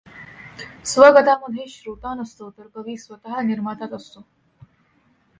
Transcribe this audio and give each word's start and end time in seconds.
स्वगतामध्ये 0.85 1.65
श्रोता 1.67 2.13
नसतो 2.13 2.49
तर 2.49 2.67
कवी 2.75 2.97
स्वत 2.97 3.27
निर्माताच 3.43 3.93
असतो. 3.93 4.21